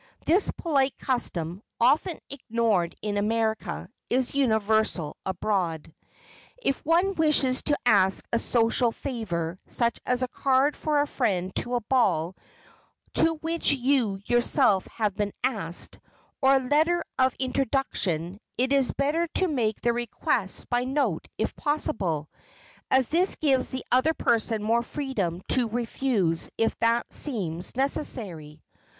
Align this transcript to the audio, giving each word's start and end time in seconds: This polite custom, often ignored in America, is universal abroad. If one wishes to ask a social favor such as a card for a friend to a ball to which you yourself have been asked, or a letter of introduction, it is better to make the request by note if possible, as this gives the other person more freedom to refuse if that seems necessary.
This 0.25 0.49
polite 0.57 0.97
custom, 0.97 1.61
often 1.79 2.17
ignored 2.31 2.95
in 3.03 3.19
America, 3.19 3.87
is 4.09 4.33
universal 4.33 5.15
abroad. 5.27 5.93
If 6.57 6.83
one 6.83 7.13
wishes 7.13 7.61
to 7.65 7.77
ask 7.85 8.27
a 8.33 8.39
social 8.39 8.91
favor 8.91 9.59
such 9.67 9.99
as 10.03 10.23
a 10.23 10.27
card 10.27 10.75
for 10.75 10.99
a 11.01 11.05
friend 11.07 11.53
to 11.57 11.75
a 11.75 11.81
ball 11.81 12.33
to 13.13 13.35
which 13.35 13.73
you 13.73 14.19
yourself 14.25 14.87
have 14.87 15.13
been 15.15 15.33
asked, 15.43 15.99
or 16.41 16.55
a 16.55 16.67
letter 16.67 17.03
of 17.19 17.35
introduction, 17.37 18.39
it 18.57 18.73
is 18.73 18.91
better 18.93 19.27
to 19.35 19.47
make 19.47 19.81
the 19.81 19.93
request 19.93 20.67
by 20.71 20.83
note 20.83 21.27
if 21.37 21.55
possible, 21.55 22.27
as 22.89 23.07
this 23.09 23.35
gives 23.35 23.69
the 23.69 23.85
other 23.91 24.15
person 24.15 24.63
more 24.63 24.81
freedom 24.81 25.43
to 25.49 25.69
refuse 25.69 26.49
if 26.57 26.75
that 26.79 27.13
seems 27.13 27.75
necessary. 27.75 28.63